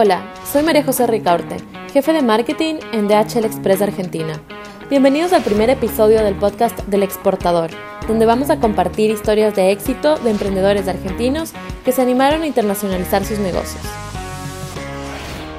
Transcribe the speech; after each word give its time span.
Hola, 0.00 0.32
soy 0.44 0.62
María 0.62 0.84
José 0.84 1.08
Ricaurte, 1.08 1.56
jefe 1.92 2.12
de 2.12 2.22
marketing 2.22 2.76
en 2.92 3.08
DHL 3.08 3.44
Express 3.44 3.82
Argentina. 3.82 4.40
Bienvenidos 4.88 5.32
al 5.32 5.42
primer 5.42 5.70
episodio 5.70 6.22
del 6.22 6.36
podcast 6.36 6.78
del 6.86 7.02
exportador, 7.02 7.70
donde 8.06 8.24
vamos 8.24 8.48
a 8.48 8.60
compartir 8.60 9.10
historias 9.10 9.56
de 9.56 9.72
éxito 9.72 10.16
de 10.18 10.30
emprendedores 10.30 10.86
argentinos 10.86 11.52
que 11.84 11.90
se 11.90 12.00
animaron 12.00 12.42
a 12.42 12.46
internacionalizar 12.46 13.24
sus 13.24 13.40
negocios. 13.40 13.82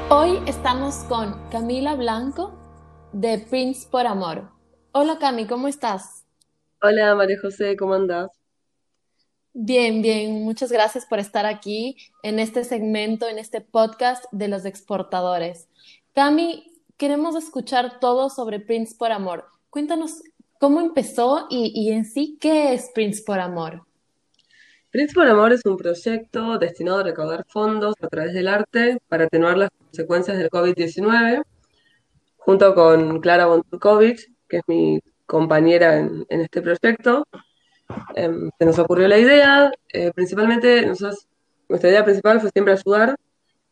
Hoy 0.08 0.40
estamos 0.46 1.04
con 1.10 1.36
Camila 1.50 1.96
Blanco 1.96 2.58
de 3.12 3.40
Prince 3.40 3.90
por 3.92 4.08
Amor. 4.08 4.52
Hola 4.94 5.18
Cami, 5.20 5.48
¿cómo 5.48 5.68
estás? 5.68 6.26
Hola 6.82 7.14
María 7.14 7.36
José, 7.42 7.76
¿cómo 7.76 7.94
andás? 7.94 8.39
Bien, 9.62 10.02
bien, 10.02 10.42
muchas 10.46 10.72
gracias 10.72 11.06
por 11.06 11.20
estar 11.20 11.46
aquí 11.46 11.98
en 12.24 12.40
este 12.40 12.64
segmento, 12.64 13.28
en 13.28 13.38
este 13.38 13.60
podcast 13.60 14.24
de 14.32 14.48
los 14.48 14.64
exportadores. 14.64 15.68
Cami, 16.16 16.72
queremos 16.96 17.36
escuchar 17.36 18.00
todo 18.00 18.30
sobre 18.30 18.62
Prince 18.62 18.96
por 18.98 19.12
Amor. 19.12 19.44
Cuéntanos 19.70 20.24
cómo 20.62 20.80
empezó 20.80 21.46
y, 21.50 21.74
y 21.76 21.92
en 21.92 22.06
sí 22.06 22.38
qué 22.40 22.74
es 22.74 22.90
Prince 22.96 23.22
por 23.22 23.42
Amor. 23.42 23.84
Prince 24.92 25.14
por 25.14 25.28
Amor 25.28 25.52
es 25.52 25.66
un 25.66 25.76
proyecto 25.76 26.58
destinado 26.58 27.00
a 27.00 27.04
recaudar 27.04 27.46
fondos 27.50 27.96
a 28.02 28.08
través 28.08 28.34
del 28.34 28.48
arte 28.48 29.00
para 29.10 29.26
atenuar 29.26 29.58
las 29.58 29.72
consecuencias 29.72 30.38
del 30.38 30.50
COVID-19, 30.50 31.44
junto 32.38 32.74
con 32.74 33.20
Clara 33.20 33.48
Bontukovic, 33.48 34.32
que 34.48 34.58
es 34.60 34.64
mi 34.68 35.02
compañera 35.26 35.98
en, 35.98 36.26
en 36.30 36.40
este 36.40 36.62
proyecto. 36.62 37.26
Em, 38.16 38.52
se 38.58 38.66
nos 38.66 38.80
ocurrió 38.80 39.08
la 39.08 39.18
idea, 39.18 39.72
eh, 39.94 40.12
principalmente 40.14 40.86
nosotros, 40.86 41.28
nuestra 41.68 41.90
idea 41.90 42.04
principal 42.04 42.40
fue 42.42 42.50
siempre 42.52 42.74
ayudar. 42.74 43.16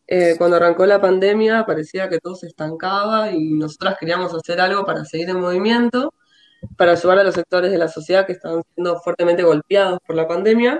Eh, 0.07 0.35
cuando 0.37 0.55
arrancó 0.55 0.85
la 0.85 1.01
pandemia 1.01 1.65
parecía 1.65 2.07
que 2.07 2.19
todo 2.19 2.35
se 2.35 2.47
estancaba 2.47 3.31
y 3.31 3.51
nosotras 3.53 3.97
queríamos 3.99 4.33
hacer 4.33 4.61
algo 4.61 4.85
para 4.85 5.03
seguir 5.03 5.29
en 5.29 5.41
movimiento, 5.41 6.13
para 6.77 6.93
ayudar 6.93 7.19
a 7.19 7.23
los 7.23 7.35
sectores 7.35 7.71
de 7.71 7.77
la 7.77 7.89
sociedad 7.89 8.25
que 8.25 8.31
estaban 8.33 8.63
siendo 8.73 8.99
fuertemente 9.01 9.43
golpeados 9.43 9.99
por 10.05 10.15
la 10.15 10.27
pandemia. 10.27 10.79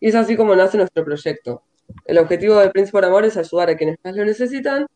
Y 0.00 0.08
es 0.08 0.14
así 0.14 0.36
como 0.36 0.54
nace 0.56 0.76
nuestro 0.76 1.04
proyecto. 1.04 1.64
El 2.04 2.18
objetivo 2.18 2.56
de 2.56 2.70
Prince 2.70 2.92
por 2.92 3.04
Amor 3.04 3.24
es 3.24 3.36
ayudar 3.36 3.70
a 3.70 3.76
quienes 3.76 3.98
más 4.04 4.16
lo 4.16 4.24
necesitan 4.24 4.86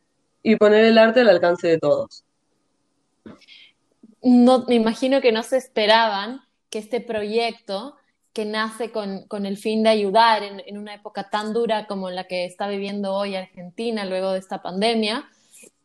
y 0.43 0.57
poner 0.57 0.85
el 0.85 0.99
arte 0.99 1.21
al 1.21 1.29
alcance 1.29 1.69
de 1.69 1.79
todos. 1.79 2.25
No, 4.23 4.65
me 4.67 4.77
imagino 4.77 5.21
que 5.21 5.33
no 5.33 5.43
se 5.43 5.57
esperaban 5.57 6.46
que 6.77 6.81
este 6.81 7.01
proyecto 7.01 7.97
que 8.35 8.45
nace 8.45 8.93
con, 8.93 9.27
con 9.29 9.47
el 9.47 9.57
fin 9.57 9.83
de 9.83 9.89
ayudar 9.89 10.43
en, 10.43 10.61
en, 10.67 10.77
una 10.77 10.93
época 10.93 11.31
tan 11.31 11.55
dura 11.55 11.87
como 11.87 12.11
la 12.11 12.25
que 12.25 12.45
está 12.45 12.69
viviendo 12.69 13.15
hoy 13.15 13.35
Argentina 13.35 14.05
luego 14.05 14.33
de 14.33 14.41
esta 14.41 14.61
pandemia, 14.61 15.25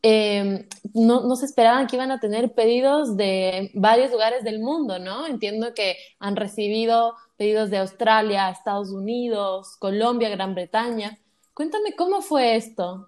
eh, 0.04 0.68
no, 0.94 1.22
no, 1.22 1.36
se 1.38 1.46
esperaban 1.46 1.88
que 1.88 1.96
iban 1.96 2.12
a 2.12 2.20
tener 2.20 2.54
pedidos 2.54 3.16
de 3.16 3.72
varios 3.74 4.12
lugares 4.12 4.44
del 4.44 4.60
mundo, 4.60 5.00
¿no? 5.00 5.26
Entiendo 5.28 5.74
que 5.74 5.96
han 6.20 6.36
recibido 6.36 7.16
pedidos 7.38 7.70
de 7.70 7.78
Australia, 7.78 8.50
Estados 8.50 8.90
Unidos, 8.92 9.78
Colombia, 9.80 10.28
Gran 10.28 10.56
Bretaña. 10.56 11.20
Cuéntame 11.54 11.96
cómo 11.96 12.22
fue 12.22 12.58
esto. 12.58 13.08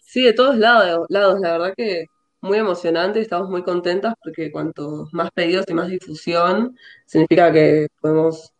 Sí, 0.00 0.22
de 0.22 0.32
todos 0.32 0.56
lados, 0.56 1.06
lados, 1.08 1.38
la 1.40 1.52
verdad 1.52 1.74
que 1.76 2.06
muy 2.40 2.58
emocionante, 2.58 3.20
estamos 3.20 3.50
muy 3.50 3.62
contentas 3.62 4.14
porque 4.22 4.50
cuanto 4.50 5.08
más 5.12 5.30
pedidos 5.32 5.66
y 5.68 5.74
más 5.74 5.88
difusión, 5.88 6.76
significa 7.06 7.52
que 7.52 7.88
podemos 8.00 8.52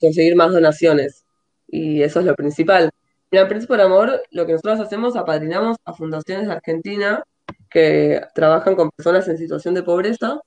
conseguir 0.00 0.36
más 0.36 0.52
donaciones. 0.52 1.24
Y 1.68 2.02
eso 2.02 2.20
es 2.20 2.26
lo 2.26 2.34
principal. 2.34 2.90
En 3.30 3.48
Príncipe 3.48 3.74
por 3.74 3.80
Amor, 3.80 4.22
lo 4.30 4.46
que 4.46 4.52
nosotros 4.52 4.80
hacemos, 4.80 5.16
apadrinamos 5.16 5.76
a 5.84 5.92
fundaciones 5.92 6.46
de 6.46 6.54
Argentina 6.54 7.22
que 7.70 8.22
trabajan 8.34 8.74
con 8.76 8.90
personas 8.90 9.28
en 9.28 9.36
situación 9.36 9.74
de 9.74 9.82
pobreza. 9.82 10.40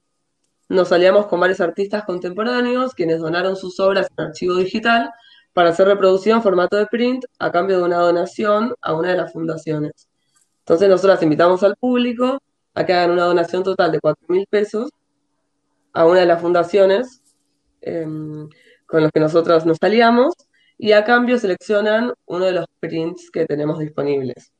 Nos 0.70 0.92
aliamos 0.92 1.28
con 1.28 1.40
varios 1.40 1.62
artistas 1.62 2.04
contemporáneos, 2.06 2.94
quienes 2.96 3.20
donaron 3.20 3.56
sus 3.56 3.80
obras 3.80 4.08
en 4.18 4.26
archivo 4.26 4.56
digital 4.56 5.12
para 5.54 5.74
ser 5.74 5.88
reproducido 5.88 6.36
en 6.38 6.44
formato 6.44 6.78
de 6.78 6.88
print 6.88 7.26
a 7.38 7.52
cambio 7.52 7.78
de 7.78 7.84
una 7.84 7.98
donación 7.98 8.74
a 8.82 8.94
una 8.94 9.12
de 9.12 9.18
las 9.18 9.34
fundaciones. 9.34 10.09
Entonces 10.70 10.88
nosotros 10.88 11.24
invitamos 11.24 11.64
al 11.64 11.76
público 11.78 12.38
a 12.76 12.86
que 12.86 12.94
hagan 12.94 13.10
una 13.10 13.24
donación 13.24 13.64
total 13.64 13.92
de 13.92 14.00
4 14.00 14.28
mil 14.28 14.46
pesos 14.48 14.92
a 15.94 16.06
una 16.06 16.20
de 16.20 16.28
las 16.28 16.40
fundaciones 16.40 17.24
eh, 17.82 18.06
con 18.86 19.02
los 19.02 19.12
que 19.12 19.20
nosotros 19.20 19.66
nos 19.66 19.80
aliamos 19.82 20.36
y 20.78 20.92
a 20.92 21.04
cambio 21.04 21.40
seleccionan 21.40 22.14
uno 22.28 22.46
de 22.46 22.52
los 22.52 22.66
prints 22.80 23.32
que 23.32 23.48
tenemos 23.48 23.80
disponibles. 23.80 24.52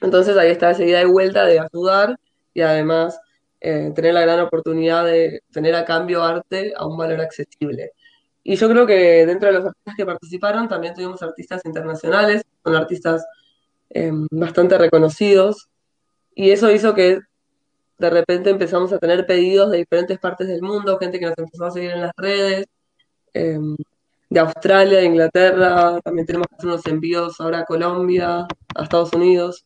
Entonces 0.00 0.36
ahí 0.36 0.50
está 0.50 0.72
esa 0.72 0.82
idea 0.82 0.98
de 0.98 1.06
vuelta 1.06 1.44
de 1.44 1.60
ayudar 1.60 2.18
y 2.52 2.62
además 2.62 3.20
eh, 3.60 3.92
tener 3.94 4.14
la 4.14 4.22
gran 4.22 4.40
oportunidad 4.40 5.04
de 5.04 5.44
tener 5.52 5.76
a 5.76 5.84
cambio 5.84 6.24
arte 6.24 6.72
a 6.76 6.84
un 6.84 6.98
valor 6.98 7.20
accesible. 7.20 7.92
Y 8.42 8.56
yo 8.56 8.68
creo 8.68 8.88
que 8.88 9.24
dentro 9.24 9.52
de 9.52 9.54
los 9.54 9.66
artistas 9.66 9.94
que 9.96 10.04
participaron 10.04 10.68
también 10.68 10.94
tuvimos 10.94 11.22
artistas 11.22 11.64
internacionales, 11.64 12.42
con 12.60 12.74
artistas 12.74 13.24
eh, 13.90 14.12
bastante 14.30 14.78
reconocidos, 14.78 15.68
y 16.34 16.50
eso 16.50 16.70
hizo 16.70 16.94
que 16.94 17.20
de 17.98 18.10
repente 18.10 18.50
empezamos 18.50 18.92
a 18.92 18.98
tener 18.98 19.26
pedidos 19.26 19.70
de 19.70 19.78
diferentes 19.78 20.18
partes 20.18 20.46
del 20.46 20.62
mundo, 20.62 20.98
gente 20.98 21.18
que 21.18 21.26
nos 21.26 21.38
empezó 21.38 21.66
a 21.66 21.70
seguir 21.70 21.90
en 21.90 22.02
las 22.02 22.12
redes, 22.16 22.66
eh, 23.34 23.58
de 24.30 24.40
Australia, 24.40 24.98
de 24.98 25.06
Inglaterra, 25.06 26.00
también 26.02 26.26
tenemos 26.26 26.48
unos 26.62 26.86
envíos 26.86 27.40
ahora 27.40 27.60
a 27.60 27.64
Colombia, 27.64 28.46
a 28.74 28.82
Estados 28.82 29.12
Unidos. 29.14 29.64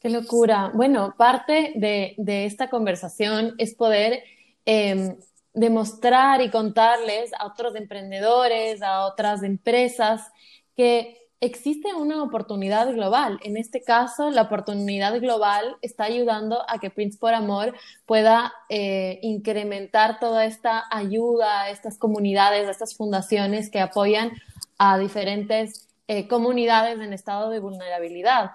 Qué 0.00 0.08
locura. 0.08 0.70
Bueno, 0.72 1.14
parte 1.18 1.72
de, 1.74 2.14
esta 2.46 2.70
conversación 2.70 3.54
es 3.58 3.74
poder 3.74 4.22
eh, 4.64 5.16
demostrar 5.52 6.40
y 6.40 6.50
contarles 6.50 7.32
a 7.34 7.46
otros 7.46 7.74
emprendedores, 7.74 8.80
a 8.82 9.06
otras 9.06 9.42
empresas, 9.42 10.30
que 10.76 11.17
existe 11.40 11.94
una 11.94 12.22
oportunidad 12.22 12.92
global. 12.92 13.38
En 13.42 13.56
este 13.56 13.82
caso, 13.82 14.30
la 14.30 14.42
oportunidad 14.42 15.20
global 15.20 15.76
está 15.82 16.04
ayudando 16.04 16.64
a 16.68 16.78
que 16.78 16.90
Prince 16.90 17.18
por 17.18 17.34
Amor 17.34 17.74
pueda 18.06 18.52
eh, 18.68 19.20
incrementar 19.22 20.18
toda 20.18 20.44
esta 20.44 20.84
ayuda 20.90 21.62
a 21.62 21.70
estas 21.70 21.98
comunidades, 21.98 22.66
a 22.66 22.72
estas 22.72 22.96
fundaciones 22.96 23.70
que 23.70 23.80
apoyan 23.80 24.32
a 24.78 24.98
diferentes 24.98 25.88
eh, 26.08 26.26
comunidades 26.26 26.98
en 27.00 27.12
estado 27.12 27.50
de 27.50 27.60
vulnerabilidad. 27.60 28.52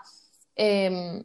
Eh, 0.56 1.24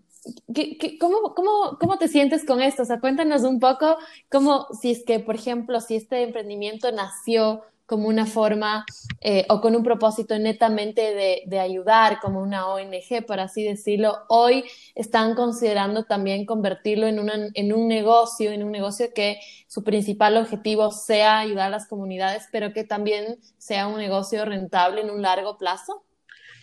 ¿Qué, 0.55 0.77
qué, 0.77 0.99
cómo, 0.99 1.35
cómo, 1.35 1.79
¿Cómo 1.81 1.97
te 1.97 2.09
sientes 2.09 2.45
con 2.45 2.61
esto? 2.61 2.83
O 2.83 2.87
sea, 2.87 3.01
cuéntanos 3.01 3.43
un 3.43 3.61
poco 3.61 3.97
cómo, 4.31 4.67
si 4.81 4.91
es 4.91 5.05
que, 5.05 5.21
por 5.21 5.37
ejemplo, 5.37 5.81
si 5.81 5.97
este 5.97 6.23
emprendimiento 6.23 6.93
nació 6.93 7.63
como 7.89 8.07
una 8.07 8.27
forma 8.27 8.85
eh, 9.23 9.47
o 9.49 9.63
con 9.63 9.75
un 9.75 9.83
propósito 9.83 10.39
netamente 10.39 11.15
de, 11.15 11.43
de, 11.47 11.59
ayudar, 11.59 12.21
como 12.21 12.43
una 12.43 12.69
ONG, 12.69 13.25
por 13.27 13.41
así 13.41 13.65
decirlo, 13.65 14.15
hoy 14.29 14.63
están 14.95 15.35
considerando 15.35 16.05
también 16.05 16.45
convertirlo 16.45 17.07
en, 17.07 17.19
una, 17.19 17.49
en 17.55 17.73
un 17.73 17.89
negocio, 17.89 18.53
en 18.53 18.63
un 18.63 18.73
negocio 18.73 19.07
que 19.15 19.41
su 19.69 19.85
principal 19.85 20.37
objetivo 20.37 20.91
sea 20.91 21.39
ayudar 21.39 21.69
a 21.69 21.71
las 21.71 21.89
comunidades, 21.89 22.47
pero 22.53 22.75
que 22.75 22.85
también 22.85 23.39
sea 23.57 23.87
un 23.87 23.97
negocio 23.97 24.45
rentable 24.45 25.01
en 25.01 25.09
un 25.09 25.23
largo 25.23 25.57
plazo? 25.57 26.05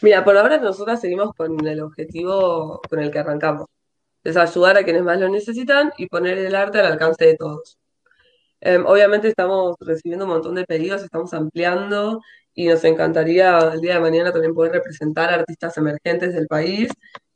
Mira, 0.04 0.24
por 0.24 0.38
ahora 0.38 0.60
nosotras 0.60 1.02
seguimos 1.02 1.34
con 1.34 1.66
el 1.66 1.82
objetivo 1.82 2.82
con 2.88 3.00
el 3.00 3.10
que 3.10 3.18
arrancamos. 3.18 3.66
Es 4.24 4.38
ayudar 4.38 4.78
a 4.78 4.84
quienes 4.84 5.02
más 5.02 5.20
lo 5.20 5.28
necesitan 5.28 5.92
y 5.98 6.06
poner 6.06 6.38
el 6.38 6.54
arte 6.54 6.82
al 6.82 6.86
alcance 6.86 7.26
de 7.26 7.36
todos. 7.36 7.80
Eh, 8.62 8.78
obviamente 8.86 9.28
estamos 9.28 9.76
recibiendo 9.80 10.26
un 10.26 10.32
montón 10.32 10.56
de 10.56 10.66
pedidos, 10.66 11.04
estamos 11.04 11.34
ampliando 11.34 12.22
y 12.54 12.68
nos 12.68 12.84
encantaría 12.84 13.60
el 13.74 13.82
día 13.82 13.96
de 13.96 14.00
mañana 14.00 14.32
también 14.32 14.54
poder 14.54 14.72
representar 14.74 15.30
a 15.30 15.36
artistas 15.36 15.78
emergentes 15.78 16.34
del 16.34 16.48
país 16.48 16.90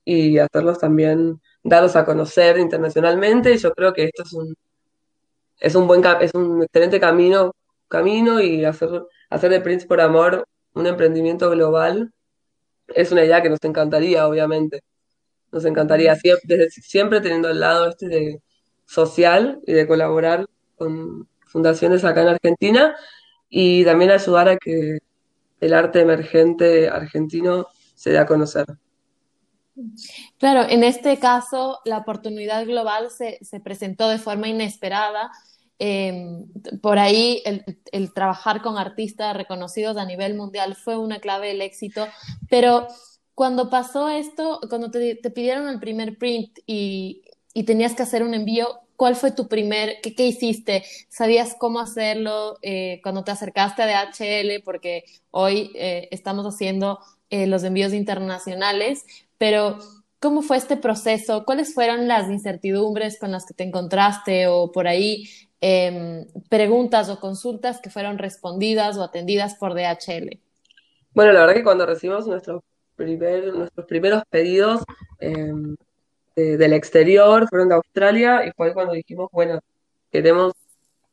y 0.06 0.38
hacerlos 0.40 0.80
también, 0.80 1.40
darlos 1.64 1.96
a 1.96 2.06
conocer 2.06 2.58
internacionalmente. 2.58 3.58
Yo 3.58 3.72
creo 3.74 3.94
que 3.94 4.06
esto 4.06 4.24
es 4.24 4.34
un, 4.34 4.56
es 5.60 5.76
un 5.76 5.88
buen, 5.88 6.04
es 6.22 6.34
un 6.34 6.64
excelente 6.64 7.00
camino, 7.00 7.54
camino 7.88 8.42
y 8.42 8.66
hacer, 8.66 8.90
hacer 9.30 9.52
de 9.52 9.62
Prince 9.62 9.88
por 9.88 10.02
Amor 10.02 10.46
un 10.74 10.88
emprendimiento 10.88 11.50
global 11.50 12.12
es 12.96 13.12
una 13.12 13.24
idea 13.24 13.42
que 13.42 13.50
nos 13.50 13.64
encantaría, 13.64 14.28
obviamente. 14.28 14.82
Nos 15.52 15.66
encantaría 15.66 16.16
siempre, 16.16 16.70
siempre 16.70 17.22
teniendo 17.22 17.50
el 17.50 17.60
lado 17.60 17.90
este 17.90 18.08
de 18.08 18.42
social 18.86 19.60
y 19.66 19.74
de 19.74 19.88
colaborar 19.88 20.48
con 20.80 21.28
fundaciones 21.46 22.04
acá 22.04 22.24
en 22.24 22.30
Argentina 22.30 22.96
y 23.50 23.86
también 23.86 24.10
ayudar 24.10 24.50
a 24.50 24.58
que 24.58 24.98
el 25.60 25.74
arte 25.74 26.02
emergente 26.02 26.90
argentino 26.90 27.68
se 27.94 28.12
dé 28.12 28.18
a 28.18 28.26
conocer. 28.26 28.66
Claro, 30.38 30.68
en 30.68 30.84
este 30.84 31.20
caso 31.20 31.80
la 31.86 32.00
oportunidad 32.00 32.66
global 32.66 33.12
se, 33.12 33.38
se 33.42 33.60
presentó 33.60 34.10
de 34.10 34.18
forma 34.18 34.48
inesperada. 34.48 35.32
Eh, 35.78 36.44
por 36.82 36.98
ahí 36.98 37.42
el, 37.46 37.64
el, 37.92 38.14
trabajar 38.14 38.62
con 38.62 38.78
artistas 38.78 39.38
reconocidos 39.38 39.96
a 39.96 40.06
nivel 40.06 40.36
mundial 40.36 40.76
fue 40.76 40.98
una 40.98 41.20
clave 41.20 41.50
del 41.50 41.62
éxito, 41.62 42.08
pero 42.50 42.88
cuando 43.40 43.70
pasó 43.70 44.10
esto, 44.10 44.60
cuando 44.68 44.92
te, 44.92 45.16
pidieron 45.34 45.70
el 45.70 45.80
primer 45.80 46.18
print 46.18 46.60
y, 46.66 47.24
tenías 47.66 47.96
que 47.96 48.04
hacer 48.04 48.22
un 48.22 48.34
envío, 48.34 48.82
¿cuál 49.00 49.16
fue 49.16 49.32
tu 49.32 49.48
primer, 49.48 50.02
qué, 50.04 50.14
qué 50.14 50.28
hiciste? 50.28 50.84
¿Sabías 51.08 51.56
cómo 51.58 51.80
hacerlo 51.80 52.58
eh, 52.62 53.00
cuando 53.02 53.24
te 53.24 53.32
acercaste 53.32 53.82
a 53.82 53.88
DHL? 53.88 54.62
Porque 54.62 55.06
hoy 55.32 55.72
eh, 55.76 56.10
estamos 56.12 56.46
haciendo 56.46 57.00
eh, 57.30 57.48
los 57.48 57.64
envíos 57.64 57.94
internacionales, 57.94 59.06
pero 59.38 59.80
¿cómo 60.20 60.42
fue 60.42 60.58
este 60.58 60.76
proceso? 60.76 61.46
¿Cuáles 61.46 61.74
fueron 61.74 62.10
las 62.10 62.30
incertidumbres 62.30 63.18
con 63.18 63.32
las 63.32 63.46
que 63.46 63.54
te 63.54 63.64
encontraste 63.64 64.48
o 64.48 64.74
por 64.74 64.86
ahí 64.90 65.30
em, 65.62 66.28
preguntas 66.50 67.08
o 67.08 67.22
consultas 67.22 67.80
que 67.80 67.90
fueron 67.90 68.18
respondidas 68.18 68.98
o 68.98 69.04
atendidas 69.04 69.56
por 69.56 69.76
DHL? 69.76 70.42
Bueno, 71.14 71.32
la 71.32 71.40
verdad 71.40 71.56
que 71.56 71.64
cuando 71.64 71.86
recibimos 71.86 72.28
nuestro 72.28 72.66
nuestros 72.98 73.86
primeros 73.86 74.24
pedidos 74.30 74.82
em, 76.40 76.58
del 76.58 76.74
exterior 76.74 77.48
fueron 77.50 77.70
de 77.70 77.76
Australia 77.76 78.46
y 78.46 78.52
fue 78.52 78.74
cuando 78.74 78.94
dijimos, 78.94 79.30
bueno, 79.32 79.60
queremos, 80.12 80.54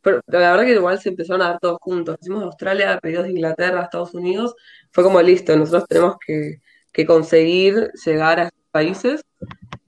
pero 0.02 0.20
la 0.26 0.52
verdad 0.52 0.64
que 0.64 0.75
igual 0.75 1.00
se 1.00 1.11
empezaron 1.11 1.43
a 1.43 1.50
dar 1.50 1.58
todos 1.61 1.78
juntos. 1.81 2.17
Hicimos 2.20 2.43
Australia, 2.44 2.99
pedidos 3.00 3.25
de 3.25 3.32
Inglaterra, 3.32 3.82
Estados 3.82 4.14
Unidos, 4.14 4.55
fue 4.93 5.05
como 5.05 5.20
listo, 5.23 5.56
nosotros 5.56 5.84
tenemos 5.88 6.17
que, 6.26 6.61
conseguir 7.06 7.90
llegar 8.06 8.40
a 8.40 8.44
estos 8.44 8.64
países 8.70 9.23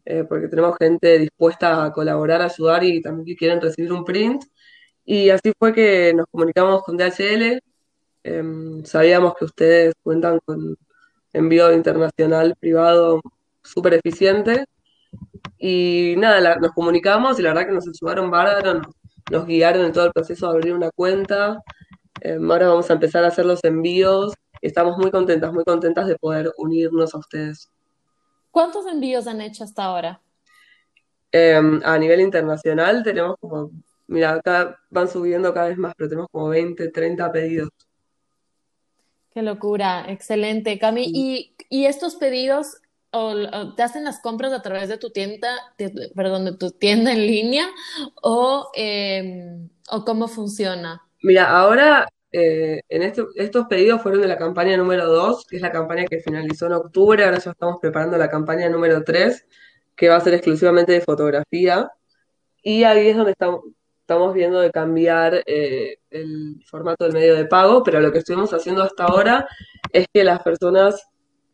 eh, 0.05 0.25
porque 0.29 0.49
tenemos 0.49 0.77
gente 0.79 1.19
dispuesta 1.19 1.85
a 1.85 1.93
colaborar, 1.93 2.43
ayudar 2.43 2.85
y 2.85 3.01
también 3.03 3.27
que 3.27 3.37
quieren 3.37 3.61
recibir 3.61 3.93
un 3.93 4.05
print. 4.05 4.45
Y 5.05 5.31
así 5.31 5.53
fue 5.59 5.73
que 5.75 6.13
nos 6.15 6.27
comunicamos 6.31 6.83
con 6.83 6.97
DHL. 6.99 7.61
Em, 8.25 8.85
sabíamos 8.85 9.35
que 9.37 9.45
ustedes 9.47 9.95
cuentan 10.03 10.41
con 10.45 10.77
envío 11.33 11.73
internacional 11.73 12.55
privado 12.59 13.21
súper 13.63 13.95
eficiente. 13.95 14.65
Y 15.59 16.15
nada, 16.19 16.57
nos 16.57 16.73
comunicamos 16.73 17.39
y 17.39 17.43
la 17.43 17.51
verdad 17.51 17.67
que 17.67 17.75
nos 17.75 17.89
ayudaron 17.89 18.31
bárbaro, 18.31 18.83
nos, 19.31 19.47
guiaron 19.47 19.87
en 19.87 19.93
todo 19.93 20.07
el 20.07 20.13
proceso 20.13 20.47
de 20.47 20.53
abrir 20.57 20.75
una 20.75 20.91
cuenta. 20.91 21.63
Em, 22.21 22.51
ahora 22.51 22.69
vamos 22.69 22.89
a 22.91 22.95
empezar 22.95 23.25
a 23.25 23.29
hacer 23.29 23.45
los 23.45 23.63
envíos. 23.65 24.33
Estamos 24.63 24.97
muy 24.99 25.11
contentas, 25.11 25.53
muy 25.53 25.65
contentas 25.65 26.07
de 26.07 26.17
poder 26.17 26.53
unirnos 26.59 27.15
a 27.15 27.19
ustedes. 27.19 27.69
¿Cuántos 28.51 28.87
envíos 28.87 29.27
han 29.27 29.41
hecho 29.41 29.65
hasta 29.65 29.85
ahora? 29.85 30.21
Em, 31.33 31.81
a 31.85 31.99
nivel 31.99 32.21
internacional 32.21 33.03
tenemos 33.03 33.37
como, 33.41 33.71
mira, 34.07 34.33
acá 34.33 34.79
van 34.91 35.09
subiendo 35.09 35.53
cada 35.53 35.69
vez 35.69 35.79
más, 35.79 35.93
pero 35.97 36.09
tenemos 36.09 36.29
como 36.31 36.49
20, 36.49 36.91
30 36.91 37.33
pedidos. 37.33 37.69
Qué 39.31 39.43
locura, 39.43 40.07
excelente, 40.09 40.79
Cami. 40.79 41.05
¿Y, 41.13 41.55
y 41.69 41.85
estos 41.85 42.17
pedidos 42.17 42.79
o, 43.11 43.75
te 43.75 43.83
hacen 43.83 44.05
las 44.05 44.21
compras 44.21 44.53
a 44.53 44.63
través 44.63 44.89
de 44.89 44.99
tu 44.99 45.11
tienda, 45.11 45.49
perdón, 46.15 46.45
de 46.45 46.57
tu 46.57 46.71
tienda 46.71 47.13
en 47.13 47.27
línea 47.27 47.67
o, 48.23 48.71
em, 48.75 49.69
o 49.91 50.05
cómo 50.05 50.29
funciona? 50.29 51.03
Mira, 51.23 51.51
ahora 51.51 52.09
eh, 52.31 52.83
en 52.89 53.03
estos 53.03 53.67
pedidos 53.69 54.03
fueron 54.03 54.21
de 54.21 54.29
la 54.29 54.37
campaña 54.37 54.77
número 54.77 55.07
2, 55.07 55.47
que 55.47 55.57
es 55.57 55.63
la 55.63 55.73
campaña 55.73 56.05
que 56.05 56.21
finalizó 56.21 56.67
en 56.67 56.75
octubre, 56.75 57.25
ahora 57.25 57.39
ya 57.39 57.53
estamos 57.53 57.79
preparando 57.81 58.19
la 58.19 58.29
campaña 58.29 58.69
número 58.69 59.03
3, 59.03 59.47
que 59.97 60.09
va 60.09 60.17
a 60.17 60.21
ser 60.21 60.35
exclusivamente 60.35 60.93
de 60.93 61.01
fotografía. 61.01 61.91
Y 62.63 62.85
ahí 62.85 63.09
es 63.09 63.17
donde 63.17 63.33
estamos, 63.33 63.63
estamos 64.01 64.35
viendo 64.35 64.61
de 64.61 64.71
cambiar 64.71 65.43
eh, 65.47 65.99
el 66.11 66.63
formato 66.67 67.05
del 67.05 67.15
medio 67.15 67.35
de 67.35 67.47
pago, 67.47 67.83
pero 67.83 68.01
lo 68.01 68.13
que 68.13 68.19
estuvimos 68.19 68.53
haciendo 68.53 68.83
hasta 68.83 69.05
ahora 69.05 69.49
es 69.93 70.07
que 70.13 70.25
las 70.25 70.43
personas 70.43 71.03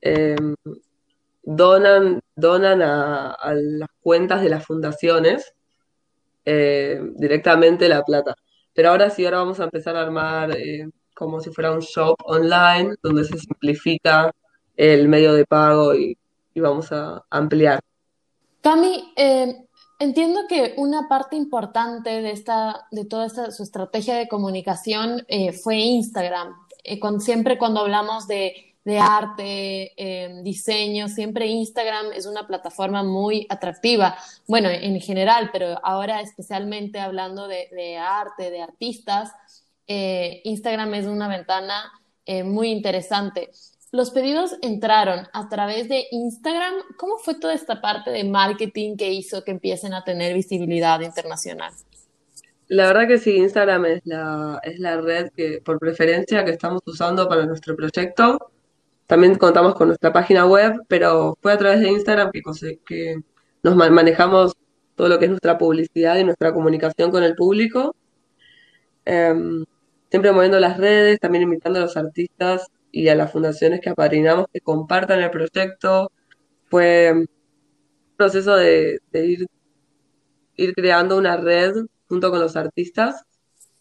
eh, 0.01 0.37
donan, 1.45 2.21
donan 2.37 2.83
a, 2.83 3.37
las 3.55 3.89
cuentas 4.01 4.43
de 4.43 4.49
las 4.49 4.65
fundaciones 4.65 5.53
eh, 6.45 7.01
directamente 7.17 7.89
la 7.89 8.03
plata. 8.03 8.35
Pero 8.75 8.91
ahora 8.91 9.11
sí, 9.11 9.25
ahora 9.25 9.39
vamos 9.39 9.61
a 9.61 9.65
empezar 9.65 9.97
a 9.97 10.03
armar 10.03 10.57
como 11.15 11.41
si 11.41 11.51
fuera 11.51 11.71
un 11.71 11.81
shop 11.81 12.17
online 12.25 12.97
donde 13.03 13.25
se 13.25 13.39
simplifica 13.39 14.33
el 14.77 15.09
medio 15.09 15.33
de 15.33 15.45
pago 15.45 15.95
y, 15.95 16.19
y 16.55 16.61
vamos 16.61 16.91
a 16.91 17.23
ampliar. 17.31 17.81
Cami, 18.61 19.15
Entiendo 20.01 20.41
que 20.49 20.75
una 20.77 21.09
parte 21.09 21.37
importante 21.37 22.21
de, 22.21 22.33
esta, 22.33 22.89
de 22.91 23.05
toda 23.05 23.27
esta, 23.27 23.51
su 23.53 23.63
estrategia 23.63 24.17
de 24.17 24.29
comunicación 24.29 25.25
eh, 25.29 25.53
fue 25.53 25.77
Instagram. 25.77 26.53
Eh, 26.83 27.01
siempre 27.21 27.59
cuando 27.59 27.81
hablamos 27.81 28.27
de, 28.27 28.74
arte, 28.87 29.93
eh, 29.97 30.41
diseño, 30.43 31.09
siempre 31.09 31.47
Instagram 31.47 32.13
es 32.15 32.27
una 32.27 32.47
plataforma 32.47 33.03
muy 33.03 33.47
atractiva. 33.49 34.17
Bueno, 34.47 34.69
en 34.69 35.01
general, 35.01 35.51
pero 35.53 35.79
ahora 35.83 36.21
especialmente 36.21 37.01
hablando 37.01 37.49
de, 37.49 37.69
de 37.73 37.97
arte, 37.97 38.51
de 38.51 38.63
artistas, 38.63 39.33
Instagram 39.87 40.95
es 40.95 41.07
una 41.07 41.29
ventana 41.29 41.93
muy 42.45 42.71
interesante. 42.71 43.51
Los 43.95 44.11
pedidos 44.11 44.57
entraron 44.61 45.29
a 45.33 45.49
través 45.49 45.89
de 45.89 46.09
Instagram. 46.11 46.75
¿Cómo 46.97 47.17
fue 47.19 47.37
toda 47.39 47.55
esta 47.55 47.81
parte 47.81 48.11
de 48.11 48.25
marketing 48.25 48.97
que 48.97 49.13
hizo 49.13 49.45
que 49.45 49.53
empiecen 49.53 49.95
a 49.95 50.03
tener 50.03 50.35
visibilidad 50.35 51.01
internacional? 51.01 51.73
La 52.67 52.89
verdad 52.89 53.07
que 53.07 53.19
sí, 53.19 53.37
Instagram 53.37 53.85
es 53.85 54.01
la, 54.05 54.59
es 54.65 54.81
la 54.81 55.01
red 55.01 55.31
que 55.37 55.61
por 55.65 55.79
preferencia 55.79 56.45
que 56.45 56.51
estamos 56.51 56.83
usando 56.87 57.29
para 57.29 57.47
nuestro 57.47 57.77
proyecto. 57.77 58.51
También 59.07 59.37
contamos 59.37 59.75
con 59.75 59.89
nuestra 59.89 60.13
página 60.13 60.47
web, 60.47 60.81
pero 60.89 61.37
fue 61.43 61.53
a 61.53 61.59
través 61.59 61.81
de 61.81 61.91
Instagram 61.91 62.31
que, 62.33 62.43
que 62.87 63.17
nos 63.63 63.77
manejamos 63.77 64.55
todo 64.95 65.09
lo 65.09 65.19
que 65.19 65.27
es 65.27 65.31
nuestra 65.31 65.59
publicidad 65.59 66.17
y 66.19 66.25
nuestra 66.25 66.53
comunicación 66.53 67.11
con 67.11 67.23
el 67.23 67.35
público. 67.35 67.95
Em, 69.05 69.65
siempre 70.11 70.33
moviendo 70.33 70.61
las 70.61 70.79
redes, 70.79 71.19
también 71.21 71.43
invitando 71.43 71.79
a 71.79 71.83
los 71.83 71.97
artistas 71.97 72.69
y 72.93 73.09
a 73.09 73.15
las 73.15 73.33
fundaciones 73.33 73.81
que 73.81 73.91
apadrinamos 73.91 74.47
que 74.53 74.61
compartan 74.61 75.21
el 75.21 75.31
proyecto. 75.31 76.13
Fue 76.67 77.13
un 77.13 77.27
proceso 78.17 78.57
de, 78.57 79.01
ir, 79.13 79.47
ir 80.57 80.75
creando 80.75 81.19
una 81.19 81.37
red 81.37 81.75
junto 82.09 82.31
con 82.31 82.41
los 82.41 82.57
artistas 82.57 83.25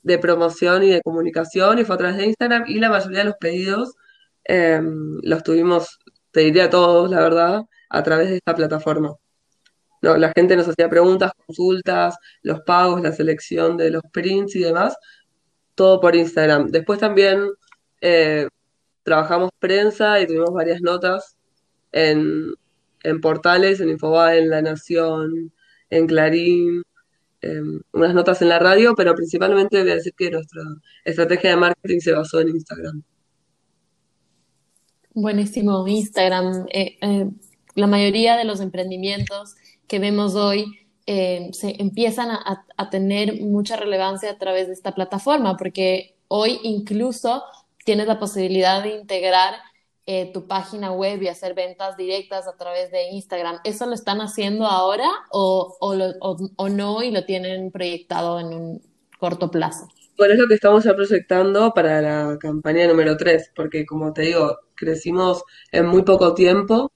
de 0.02 0.18
promoción 0.20 0.84
y 0.84 0.90
de 0.90 1.02
comunicación 1.02 1.80
y 1.80 1.86
fue 1.86 1.96
a 1.96 1.98
través 1.98 2.18
de 2.18 2.26
Instagram 2.26 2.66
y 2.68 2.80
la 2.80 2.90
mayoría 2.90 3.20
de 3.20 3.26
los 3.26 3.36
pedidos 3.40 3.96
em, 4.46 5.20
los 5.24 5.44
tuvimos, 5.44 6.00
te 6.32 6.42
diría 6.42 6.70
todos, 6.70 7.10
la 7.10 7.22
verdad, 7.22 7.64
a 7.90 8.04
través 8.04 8.30
de 8.30 8.38
esta 8.38 8.56
plataforma. 8.56 9.16
No, 10.02 10.18
la 10.18 10.34
gente 10.36 10.56
nos 10.58 10.68
hacía 10.68 10.90
preguntas, 10.90 11.32
consultas, 11.48 12.18
los 12.42 12.62
pagos, 12.62 13.02
la 13.02 13.14
selección 13.14 13.78
de 13.78 13.92
los 13.92 14.04
prints 14.12 14.56
y 14.56 14.60
demás, 14.60 14.98
todo 15.76 16.02
por 16.02 16.16
Instagram. 16.16 16.68
Después 16.72 17.00
también 17.00 17.48
eh, 18.02 18.48
trabajamos 19.04 19.52
prensa 19.60 20.20
y 20.22 20.28
tuvimos 20.28 20.52
varias 20.54 20.82
notas 20.82 21.38
en, 21.94 22.54
portales, 23.22 23.80
en 23.80 23.90
Infobae, 23.90 24.40
en 24.40 24.50
La 24.50 24.62
Nación, 24.62 25.54
en 25.90 26.08
Clarín, 26.08 26.84
em, 27.42 27.82
unas 27.94 28.14
notas 28.14 28.42
en 28.42 28.50
la 28.50 28.60
radio, 28.60 28.96
pero 28.96 29.16
principalmente 29.16 29.82
voy 29.82 29.92
a 29.92 29.96
decir 29.96 30.14
que 30.18 30.32
nuestra 30.32 30.64
estrategia 31.06 31.52
de 31.52 31.58
marketing 31.58 32.00
se 32.00 32.14
basó 32.14 32.42
en 32.42 32.50
Instagram. 32.50 33.04
Buenísimo, 35.14 35.88
Instagram. 35.88 36.66
Eh, 36.70 36.98
eh, 37.02 37.30
la 37.76 37.88
mayoría 37.88 38.38
de 38.38 38.46
los 38.46 38.60
emprendimientos 38.62 39.56
que 39.88 40.00
vemos 40.00 40.36
hoy 40.36 40.66
eh, 41.06 41.50
se 41.54 41.82
empiezan 41.82 42.32
a, 42.32 42.66
a, 42.78 42.90
tener 42.90 43.42
mucha 43.42 43.76
relevancia 43.76 44.32
a 44.32 44.38
través 44.38 44.68
de 44.68 44.74
esta 44.74 44.94
plataforma, 44.96 45.58
porque 45.58 46.16
hoy 46.30 46.60
incluso 46.64 47.44
tienes 47.84 48.08
la 48.08 48.20
posibilidad 48.20 48.82
de 48.82 48.96
integrar 48.96 49.56
eh, 50.06 50.32
tu 50.34 50.48
página 50.48 50.92
web 50.92 51.22
y 51.22 51.30
hacer 51.30 51.54
ventas 51.54 51.96
directas 51.96 52.46
a 52.46 52.58
través 52.58 52.92
de 52.92 53.10
Instagram. 53.12 53.60
¿Eso 53.64 53.86
lo 53.86 53.94
están 53.94 54.20
haciendo 54.20 54.66
ahora 54.66 55.10
o, 55.32 55.78
o, 55.80 56.70
no 56.70 57.04
y 57.04 57.12
lo 57.12 57.24
tienen 57.24 57.72
proyectado 57.72 58.38
en 58.42 58.48
un 58.48 58.82
corto 59.18 59.50
plazo? 59.50 59.88
Bueno, 60.18 60.34
es 60.34 60.40
lo 60.42 60.48
que 60.50 60.56
estamos 60.56 60.84
ya 60.84 60.94
proyectando 60.94 61.74
para 61.74 62.02
la 62.02 62.38
campaña 62.38 62.86
número 62.86 63.16
3, 63.16 63.52
porque 63.56 63.86
como 63.86 64.12
te 64.12 64.24
digo, 64.24 64.58
crecimos 64.76 65.44
en 65.72 65.86
muy 65.88 66.04
poco 66.04 66.34
tiempo, 66.34 66.92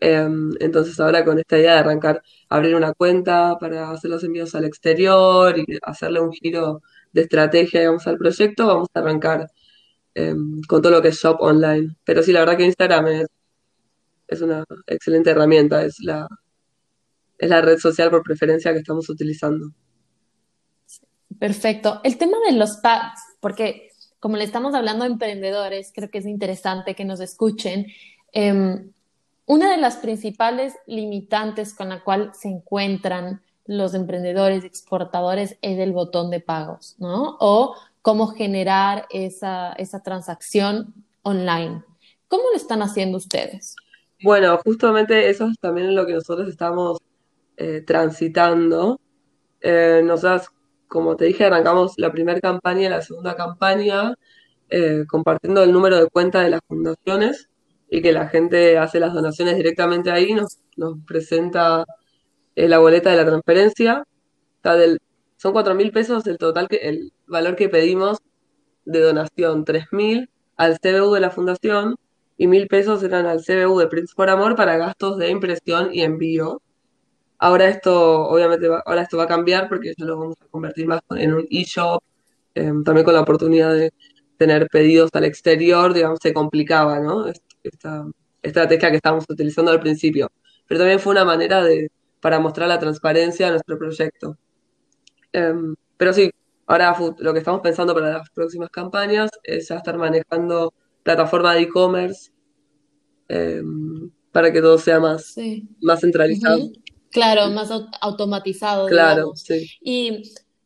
em, 0.00 0.52
entonces 0.60 0.98
ahora 1.00 1.24
con 1.24 1.38
esta 1.38 1.58
idea 1.58 1.74
de 1.74 1.78
arrancar, 1.80 2.22
abrir 2.48 2.74
una 2.74 2.92
cuenta 2.94 3.56
para 3.60 3.90
hacer 3.90 4.10
los 4.10 4.24
envíos 4.24 4.54
al 4.54 4.64
exterior 4.64 5.58
y 5.58 5.64
hacerle 5.82 6.20
un 6.20 6.32
giro 6.32 6.82
de 7.12 7.22
estrategia, 7.22 7.80
digamos, 7.80 8.06
al 8.06 8.18
proyecto, 8.18 8.66
vamos 8.66 8.88
a 8.94 9.00
arrancar 9.00 9.48
Em, 10.18 10.62
con 10.66 10.80
todo 10.80 10.92
lo 10.92 11.02
que 11.02 11.08
es 11.08 11.18
shop 11.18 11.36
online. 11.40 11.94
Pero 12.02 12.22
sí, 12.22 12.32
la 12.32 12.40
verdad 12.40 12.56
que 12.56 12.64
Instagram 12.64 13.06
es, 13.08 13.26
es 14.26 14.40
una 14.40 14.64
excelente 14.86 15.28
herramienta, 15.28 15.84
es 15.84 16.00
la, 16.00 16.26
es 17.36 17.50
la 17.50 17.60
red 17.60 17.76
social 17.76 18.08
por 18.08 18.22
preferencia 18.22 18.72
que 18.72 18.78
estamos 18.78 19.10
utilizando. 19.10 19.74
Perfecto. 21.38 22.00
El 22.02 22.16
tema 22.16 22.38
de 22.48 22.56
los 22.56 22.78
pads, 22.78 23.20
porque 23.40 23.90
como 24.26 24.38
le 24.38 24.42
estamos 24.42 24.74
hablando 24.74 25.04
a 25.04 25.06
emprendedores, 25.06 25.92
creo 25.94 26.10
que 26.10 26.18
es 26.18 26.26
interesante 26.26 26.96
que 26.96 27.04
nos 27.04 27.20
escuchen. 27.20 27.86
Em, 28.32 28.90
una 29.44 29.70
de 29.70 29.76
las 29.76 29.98
principales 29.98 30.74
limitantes 30.84 31.72
con 31.72 31.90
la 31.90 32.02
cual 32.02 32.32
se 32.34 32.48
encuentran 32.48 33.40
los 33.66 33.94
emprendedores 33.94 34.64
exportadores 34.64 35.58
es 35.62 35.78
el 35.78 35.92
botón 35.92 36.32
de 36.32 36.40
pagos, 36.40 36.96
¿no? 36.98 37.36
O 37.38 37.76
cómo 38.02 38.26
generar 38.26 39.06
esa, 39.10 39.72
esa 39.74 40.02
transacción 40.02 40.92
online. 41.22 41.84
¿Cómo 42.26 42.50
lo 42.50 42.56
están 42.56 42.82
haciendo 42.82 43.18
ustedes? 43.18 43.76
Bueno, 44.24 44.58
justamente 44.64 45.30
eso 45.30 45.46
es 45.46 45.56
también 45.60 45.94
lo 45.94 46.04
que 46.04 46.14
nosotros 46.14 46.48
estamos 46.48 46.98
eh, 47.58 47.80
transitando. 47.86 48.98
Eh, 49.60 50.00
nosotras, 50.02 50.48
como 50.88 51.16
te 51.16 51.26
dije, 51.26 51.44
arrancamos 51.44 51.94
la 51.98 52.12
primera 52.12 52.40
campaña 52.40 52.86
y 52.86 52.88
la 52.88 53.02
segunda 53.02 53.36
campaña 53.36 54.14
eh, 54.68 55.04
compartiendo 55.08 55.62
el 55.62 55.72
número 55.72 55.96
de 55.96 56.08
cuenta 56.08 56.42
de 56.42 56.50
las 56.50 56.60
fundaciones 56.66 57.48
y 57.88 58.02
que 58.02 58.12
la 58.12 58.28
gente 58.28 58.78
hace 58.78 59.00
las 59.00 59.14
donaciones 59.14 59.56
directamente 59.56 60.10
ahí, 60.10 60.34
nos, 60.34 60.58
nos 60.76 60.96
presenta 61.06 61.84
eh, 62.56 62.68
la 62.68 62.78
boleta 62.78 63.10
de 63.10 63.16
la 63.16 63.26
transferencia. 63.26 64.04
Son 65.36 65.52
cuatro 65.52 65.74
mil 65.74 65.92
pesos 65.92 66.26
el 66.26 66.38
total, 66.38 66.66
que, 66.68 66.76
el 66.76 67.12
valor 67.26 67.56
que 67.56 67.68
pedimos 67.68 68.18
de 68.84 69.00
donación, 69.00 69.64
tres 69.64 69.86
mil 69.92 70.30
al 70.56 70.78
CBU 70.80 71.12
de 71.14 71.20
la 71.20 71.30
fundación 71.30 71.96
y 72.38 72.46
mil 72.46 72.66
pesos 72.68 73.02
eran 73.02 73.26
al 73.26 73.42
CBU 73.44 73.78
de 73.78 73.86
Prince 73.88 74.14
por 74.16 74.30
Amor 74.30 74.56
para 74.56 74.76
gastos 74.78 75.18
de 75.18 75.30
impresión 75.30 75.90
y 75.92 76.02
envío. 76.02 76.62
Ahora 77.38 77.68
esto, 77.68 78.28
obviamente, 78.28 78.68
va, 78.68 78.82
ahora 78.86 79.02
esto 79.02 79.18
va 79.18 79.24
a 79.24 79.28
cambiar 79.28 79.68
porque 79.68 79.92
ya 79.96 80.04
lo 80.06 80.18
vamos 80.18 80.36
a 80.40 80.46
convertir 80.48 80.86
más 80.86 81.00
en 81.10 81.34
un 81.34 81.46
e-shop, 81.50 82.02
eh, 82.54 82.72
también 82.84 83.04
con 83.04 83.14
la 83.14 83.20
oportunidad 83.20 83.74
de 83.74 83.92
tener 84.38 84.68
pedidos 84.68 85.10
al 85.14 85.24
exterior, 85.24 85.92
digamos, 85.94 86.18
se 86.22 86.32
complicaba, 86.32 86.98
¿no? 87.00 87.26
Esta 87.62 88.06
estrategia 88.42 88.90
que 88.90 88.96
estábamos 88.96 89.24
utilizando 89.28 89.70
al 89.70 89.80
principio. 89.80 90.30
Pero 90.66 90.80
también 90.80 91.00
fue 91.00 91.12
una 91.12 91.24
manera 91.24 91.62
de, 91.62 91.90
para 92.20 92.38
mostrar 92.40 92.68
la 92.68 92.78
transparencia 92.78 93.46
de 93.46 93.52
nuestro 93.52 93.78
proyecto. 93.78 94.36
Um, 95.34 95.74
pero 95.96 96.12
sí, 96.12 96.30
ahora 96.66 96.96
lo 97.18 97.32
que 97.32 97.38
estamos 97.40 97.60
pensando 97.60 97.94
para 97.94 98.10
las 98.18 98.30
próximas 98.30 98.70
campañas 98.70 99.30
es 99.42 99.68
ya 99.68 99.76
estar 99.76 99.96
manejando 99.98 100.72
plataforma 101.02 101.54
de 101.54 101.62
e-commerce 101.62 102.30
um, 103.30 104.10
para 104.32 104.52
que 104.52 104.60
todo 104.60 104.78
sea 104.78 105.00
más, 105.00 105.26
Sí. 105.34 105.68
más 105.82 106.00
centralizado. 106.00 106.58
Ujú. 106.58 106.72
Claro, 107.16 107.48
más 107.50 107.70
au- 107.70 107.88
automatizado, 108.00 108.86
Claro, 108.86 109.14
digamos. 109.14 109.40
sí. 109.42 109.68
¿Y, 109.80 110.22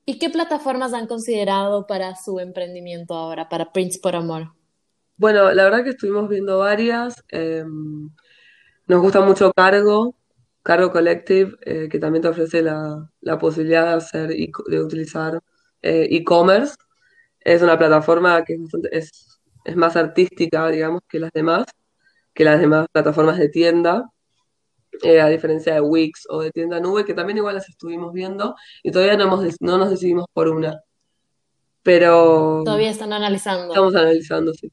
y 0.06 0.18
qué 0.18 0.30
plataformas 0.30 0.92
han 0.92 1.06
considerado 1.06 1.86
para 1.86 2.16
su 2.16 2.38
emprendimiento 2.40 3.14
ahora, 3.14 3.48
para 3.48 3.72
Prince 3.72 3.98
por 4.00 4.16
Amor? 4.16 4.52
Bueno, 5.16 5.52
la 5.52 5.64
verdad 5.64 5.84
que 5.84 5.90
estuvimos 5.90 6.28
viendo 6.28 6.58
varias. 6.58 7.22
um, 7.32 8.10
Nos 8.88 9.02
gusta 9.02 9.20
mucho 9.20 9.52
Cargo, 9.56 10.14
Cargo 10.62 10.90
Collective, 10.92 11.56
eh, 11.66 11.88
que 11.90 11.98
también 11.98 12.22
te 12.22 12.28
ofrece 12.28 12.62
la, 12.62 13.10
la 13.20 13.38
posibilidad 13.38 13.86
de 13.86 13.92
hacer 13.94 14.32
e- 14.32 14.50
de 14.68 14.82
utilizar 14.82 15.40
eh, 15.82 16.08
e-commerce. 16.10 16.76
Es 17.40 17.62
una 17.62 17.78
plataforma 17.78 18.44
que 18.44 18.54
es, 18.54 18.60
bastante- 18.62 18.96
es, 18.98 19.40
es 19.64 19.76
más 19.76 19.96
artística, 19.96 20.68
digamos, 20.70 21.02
que 21.08 21.20
las 21.20 21.32
demás, 21.32 21.66
que 22.34 22.44
las 22.44 22.60
demás 22.60 22.86
plataformas 22.92 23.38
de 23.38 23.48
tienda, 23.48 24.10
eh, 25.02 25.20
a 25.20 25.28
diferencia 25.28 25.74
de 25.74 25.80
Wix 25.80 26.26
o 26.30 26.40
de 26.42 26.50
tienda 26.52 26.80
nube, 26.80 27.04
que 27.04 27.14
también 27.14 27.38
igual 27.38 27.54
las 27.56 27.68
estuvimos 27.68 28.12
viendo 28.12 28.54
y 28.82 28.90
todavía 28.92 29.16
no, 29.16 29.24
hemos, 29.24 29.44
no 29.60 29.78
nos 29.78 29.90
decidimos 29.90 30.26
por 30.32 30.48
una, 30.48 30.80
pero 31.82 32.62
Todavía 32.64 32.90
están 32.90 33.12
analizando. 33.12 33.68
estamos 33.68 33.94
analizando, 33.94 34.52
sí. 34.54 34.70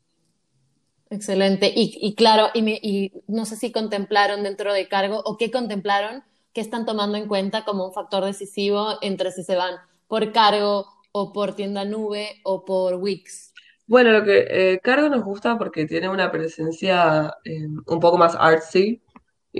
Excelente. 1.09 1.71
Y, 1.73 1.97
y 2.01 2.15
claro, 2.15 2.49
y, 2.53 2.61
me- 2.61 2.79
y 2.81 3.13
no 3.27 3.45
sé 3.45 3.55
si 3.55 3.71
contemplaron 3.71 4.43
dentro 4.43 4.73
de 4.73 4.87
cargo 4.89 5.21
o 5.25 5.37
qué 5.37 5.51
contemplaron 5.51 6.23
que 6.53 6.61
están 6.61 6.85
tomando 6.85 7.17
en 7.17 7.27
cuenta 7.27 7.63
como 7.63 7.85
un 7.85 7.93
factor 7.93 8.25
decisivo 8.25 8.97
entre 9.01 9.31
si 9.31 9.43
se 9.43 9.55
van 9.55 9.75
por 10.07 10.31
cargo 10.33 10.85
o 11.11 11.31
por 11.31 11.55
tienda 11.55 11.85
nube 11.85 12.41
o 12.43 12.65
por 12.65 12.95
Wix. 12.95 13.53
Bueno, 13.85 14.11
lo 14.11 14.23
que 14.25 14.45
eh, 14.49 14.79
Cargo 14.83 15.07
nos 15.07 15.23
gusta 15.23 15.57
porque 15.57 15.85
tiene 15.85 16.09
una 16.09 16.29
presencia 16.29 17.33
eh, 17.45 17.67
un 17.85 17.99
poco 18.01 18.17
más 18.17 18.35
artsy 18.37 19.01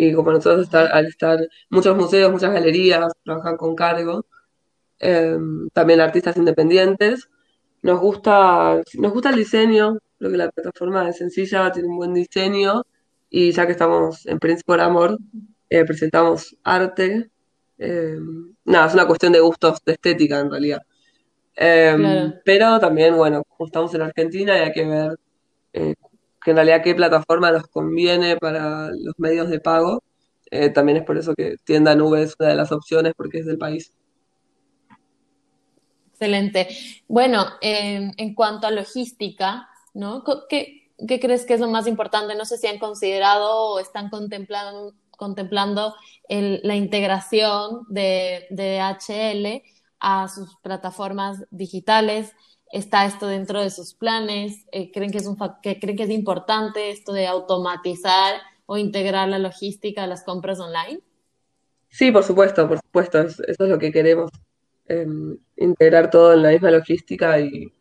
y 0.09 0.13
como 0.13 0.31
nosotros 0.31 0.63
estar, 0.63 0.87
al 0.93 1.05
estar 1.07 1.39
muchos 1.69 1.95
museos, 1.97 2.31
muchas 2.31 2.53
galerías 2.53 3.11
trabajan 3.23 3.57
con 3.57 3.75
Cargo, 3.75 4.25
eh, 4.99 5.37
también 5.73 6.01
artistas 6.01 6.37
independientes, 6.37 7.29
nos 7.81 7.99
gusta, 7.99 8.81
nos 8.95 9.13
gusta 9.13 9.29
el 9.29 9.35
diseño, 9.37 9.97
creo 10.17 10.31
que 10.31 10.37
la 10.37 10.49
plataforma 10.51 11.07
es 11.09 11.17
sencilla, 11.17 11.71
tiene 11.71 11.89
un 11.89 11.97
buen 11.97 12.13
diseño 12.13 12.83
y 13.29 13.51
ya 13.51 13.65
que 13.65 13.73
estamos 13.73 14.25
en 14.25 14.39
Prince 14.39 14.63
por 14.65 14.79
Amor, 14.81 15.17
eh, 15.69 15.85
presentamos 15.85 16.55
arte, 16.63 17.29
eh, 17.77 18.17
nada, 18.65 18.87
es 18.87 18.93
una 18.93 19.07
cuestión 19.07 19.31
de 19.33 19.39
gustos, 19.39 19.79
de 19.85 19.93
estética 19.93 20.39
en 20.39 20.51
realidad. 20.51 20.81
Eh, 21.55 21.95
Claro. 21.97 22.33
pero 22.45 22.79
también, 22.79 23.15
bueno, 23.17 23.43
como 23.47 23.67
estamos 23.67 23.93
en 23.95 24.01
Argentina 24.03 24.57
y 24.57 24.61
hay 24.61 24.71
que 24.71 24.85
ver 24.85 25.19
eh, 25.73 25.95
que 26.47 26.51
en 26.51 26.55
realidad 26.55 26.81
qué 26.81 26.95
plataforma 26.95 27.51
nos 27.51 27.67
conviene 27.67 28.37
para 28.37 28.87
los 28.91 29.15
medios 29.17 29.49
de 29.49 29.59
pago. 29.59 30.01
Eh, 30.49 30.69
también 30.69 30.99
es 30.99 31.03
por 31.03 31.17
eso 31.17 31.35
que 31.35 31.57
Tienda 31.65 31.93
Nube 31.93 32.23
es 32.23 32.35
una 32.39 32.47
de 32.47 32.55
las 32.55 32.71
opciones 32.71 33.11
porque 33.17 33.39
es 33.39 33.45
del 33.45 33.57
país. 33.57 33.91
Excelente. 36.13 36.69
Bueno, 37.05 37.47
en 37.59 38.33
cuanto 38.33 38.65
a 38.65 38.71
logística, 38.71 39.67
¿no? 39.93 40.23
¿Qué, 40.47 40.89
crees 41.19 41.45
que 41.45 41.55
es 41.55 41.59
lo 41.59 41.67
más 41.67 41.85
importante? 41.85 42.33
No 42.33 42.45
sé 42.45 42.57
si 42.57 42.67
han 42.67 42.79
considerado 42.79 43.73
o 43.73 43.79
están 43.79 44.09
contemplando, 44.09 44.93
contemplando 45.11 45.95
la 46.29 46.75
integración 46.77 47.83
de, 47.89 48.47
de 48.51 48.79
DHL 48.79 49.69
a 49.99 50.29
sus 50.29 50.55
plataformas 50.61 51.43
digitales. 51.51 52.31
¿Está 52.71 53.05
esto 53.05 53.27
dentro 53.27 53.61
de 53.61 53.69
sus 53.69 53.93
planes? 53.93 54.65
Eh, 54.71 54.91
¿creen 54.91 55.11
que 55.11 55.19
es 55.19 55.27
un, 55.27 55.37
que 55.61 55.79
creen 55.79 55.97
que 55.97 56.03
es 56.03 56.09
importante 56.09 56.91
esto 56.91 57.13
de 57.13 57.27
automatizar 57.27 58.35
o 58.65 58.77
integrar 58.77 59.29
la 59.29 59.39
logística 59.39 60.03
a 60.03 60.07
las 60.07 60.23
compras 60.23 60.59
online? 60.59 60.99
Sí, 61.89 62.11
por 62.11 62.23
supuesto, 62.23 62.67
por 62.67 62.79
supuesto, 62.79 63.21
es- 63.21 63.39
eso 63.39 63.63
es 63.63 63.69
lo 63.69 63.79
que 63.79 63.91
queremos, 63.91 64.29
eh, 64.87 65.07
integrar 65.55 66.09
todo 66.09 66.33
en 66.33 66.43
la 66.43 66.49
misma 66.49 66.71
logística 66.71 67.39
y 67.39 67.71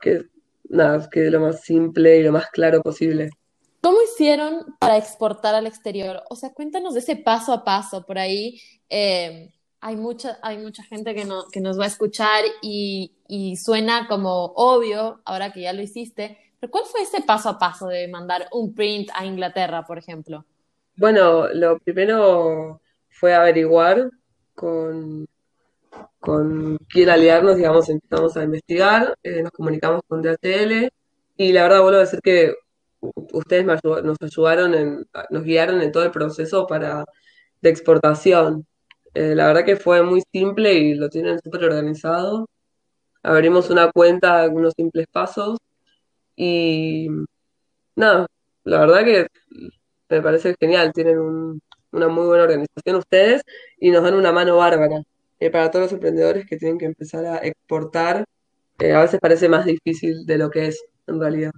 que 0.00 0.22
nada, 0.68 1.08
quede 1.10 1.30
lo 1.30 1.40
más 1.40 1.62
simple 1.62 2.18
y 2.18 2.22
lo 2.22 2.32
más 2.32 2.46
claro 2.50 2.80
posible. 2.82 3.30
¿Cómo 3.80 3.98
hicieron 4.02 4.76
para 4.80 4.96
exportar 4.96 5.54
al 5.54 5.66
exterior? 5.66 6.22
O 6.28 6.36
sea, 6.36 6.52
cuéntanos 6.52 6.94
de 6.94 7.00
ese 7.00 7.16
paso 7.16 7.52
a 7.52 7.64
paso. 7.64 8.04
Por 8.04 8.18
ahí 8.18 8.60
eh, 8.88 9.52
hay 9.86 9.94
mucha, 9.94 10.38
hay 10.42 10.58
mucha 10.58 10.82
gente 10.82 11.14
que, 11.14 11.24
no, 11.24 11.46
que 11.46 11.60
nos 11.60 11.78
va 11.78 11.84
a 11.84 11.86
escuchar 11.86 12.42
y, 12.60 13.12
y 13.28 13.56
suena 13.56 14.08
como 14.08 14.46
obvio, 14.56 15.20
ahora 15.24 15.52
que 15.52 15.60
ya 15.60 15.72
lo 15.72 15.80
hiciste, 15.80 16.36
pero 16.58 16.72
¿cuál 16.72 16.84
fue 16.86 17.02
ese 17.02 17.22
paso 17.22 17.50
a 17.50 17.58
paso 17.58 17.86
de 17.86 18.08
mandar 18.08 18.48
un 18.50 18.74
print 18.74 19.10
a 19.14 19.24
Inglaterra, 19.24 19.86
por 19.86 19.96
ejemplo? 19.96 20.44
Bueno, 20.96 21.46
lo 21.54 21.78
primero 21.78 22.80
fue 23.10 23.32
averiguar 23.32 24.10
con 24.56 25.28
con 26.18 26.76
quién 26.88 27.08
aliarnos, 27.08 27.56
digamos, 27.56 27.88
empezamos 27.88 28.36
a 28.36 28.42
investigar, 28.42 29.14
eh, 29.22 29.42
nos 29.44 29.52
comunicamos 29.52 30.02
con 30.08 30.20
DHL 30.20 30.90
y 31.36 31.52
la 31.52 31.62
verdad 31.62 31.82
vuelvo 31.82 31.98
a 31.98 32.00
decir 32.00 32.20
que 32.20 32.54
ustedes 33.32 33.64
me 33.64 33.74
nos 34.02 34.16
ayudaron, 34.20 34.74
en, 34.74 35.06
nos 35.30 35.44
guiaron 35.44 35.80
en 35.80 35.92
todo 35.92 36.02
el 36.02 36.10
proceso 36.10 36.66
para, 36.66 37.04
de 37.60 37.70
exportación. 37.70 38.66
Eh, 39.16 39.34
la 39.34 39.46
verdad 39.46 39.64
que 39.64 39.76
fue 39.76 40.02
muy 40.02 40.22
simple 40.30 40.74
y 40.74 40.94
lo 40.94 41.08
tienen 41.08 41.38
súper 41.42 41.64
organizado. 41.64 42.46
Abrimos 43.22 43.70
una 43.70 43.90
cuenta, 43.92 44.48
unos 44.48 44.74
simples 44.76 45.06
pasos 45.12 45.58
y 46.36 47.08
nada, 47.96 48.26
la 48.64 48.80
verdad 48.80 49.04
que 49.04 49.26
me 50.10 50.22
parece 50.22 50.54
genial, 50.60 50.92
tienen 50.94 51.18
un- 51.18 51.60
una 51.92 52.08
muy 52.08 52.26
buena 52.26 52.44
organización 52.44 52.96
ustedes 52.96 53.42
y 53.78 53.90
nos 53.90 54.02
dan 54.04 54.14
una 54.14 54.32
mano 54.32 54.56
bárbara. 54.58 55.02
Eh, 55.40 55.50
para 55.50 55.70
todos 55.70 55.86
los 55.86 55.92
emprendedores 55.94 56.46
que 56.46 56.56
tienen 56.58 56.78
que 56.78 56.86
empezar 56.86 57.24
a 57.26 57.38
exportar, 57.38 58.24
eh, 58.80 58.92
a 58.94 59.00
veces 59.02 59.20
parece 59.20 59.48
más 59.48 59.66
difícil 59.66 60.26
de 60.26 60.38
lo 60.38 60.50
que 60.50 60.66
es 60.68 60.84
en 61.06 61.20
realidad. 61.20 61.52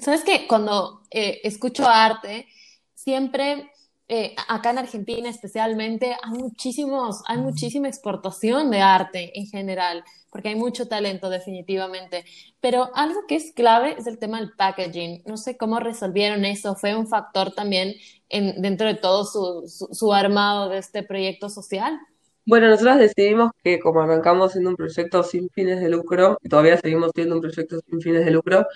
Sabes 0.00 0.24
que 0.24 0.46
cuando 0.48 1.02
eh, 1.10 1.40
escucho 1.44 1.86
arte, 1.88 2.46
siempre, 2.94 3.69
eh, 4.12 4.34
acá 4.48 4.70
en 4.70 4.78
Argentina 4.78 5.28
especialmente, 5.28 6.16
hay 6.20 6.32
muchísimos, 6.32 7.22
hay 7.28 7.38
muchísima 7.38 7.86
exportación 7.86 8.68
de 8.68 8.80
arte 8.80 9.38
en 9.38 9.46
general, 9.46 10.02
porque 10.32 10.48
hay 10.48 10.56
mucho 10.56 10.88
talento 10.88 11.30
definitivamente. 11.30 12.24
Pero 12.60 12.90
algo 12.96 13.20
que 13.28 13.36
es 13.36 13.52
clave 13.52 13.94
es 13.96 14.08
el 14.08 14.18
tema 14.18 14.40
del 14.40 14.50
packaging. 14.50 15.22
No 15.26 15.36
sé 15.36 15.56
cómo 15.56 15.78
resolvieron 15.78 16.44
eso. 16.44 16.74
Fue 16.74 16.96
un 16.96 17.06
factor 17.06 17.52
también 17.52 17.94
en, 18.28 18.60
dentro 18.60 18.88
de 18.88 18.94
todo 18.94 19.24
su, 19.24 19.68
su, 19.68 19.94
su 19.94 20.12
armado 20.12 20.68
de 20.70 20.78
este 20.78 21.04
proyecto 21.04 21.48
social. 21.48 21.96
Bueno, 22.44 22.66
nosotros 22.66 22.98
decidimos 22.98 23.52
que 23.62 23.78
como 23.78 24.00
arrancamos 24.00 24.50
siendo 24.50 24.70
un 24.70 24.76
proyecto 24.76 25.22
sin 25.22 25.48
fines 25.50 25.80
de 25.80 25.88
lucro, 25.88 26.36
y 26.42 26.48
todavía 26.48 26.76
seguimos 26.78 27.12
siendo 27.14 27.36
un 27.36 27.42
proyecto 27.42 27.78
sin 27.88 28.00
fines 28.00 28.24
de 28.24 28.32
lucro, 28.32 28.66